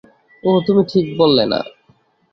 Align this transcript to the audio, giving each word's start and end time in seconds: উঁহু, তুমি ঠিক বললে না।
উঁহু, 0.43 0.59
তুমি 0.67 0.81
ঠিক 0.91 1.05
বললে 1.17 1.43
না। 1.45 1.59